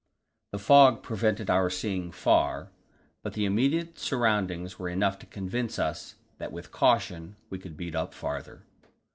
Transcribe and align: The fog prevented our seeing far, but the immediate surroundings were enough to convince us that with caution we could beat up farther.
The 0.51 0.57
fog 0.57 1.03
prevented 1.03 1.51
our 1.51 1.69
seeing 1.69 2.11
far, 2.11 2.71
but 3.21 3.33
the 3.33 3.45
immediate 3.45 3.99
surroundings 3.99 4.79
were 4.79 4.89
enough 4.89 5.19
to 5.19 5.27
convince 5.27 5.77
us 5.77 6.15
that 6.39 6.51
with 6.51 6.71
caution 6.71 7.35
we 7.51 7.59
could 7.59 7.77
beat 7.77 7.93
up 7.93 8.15
farther. 8.15 8.63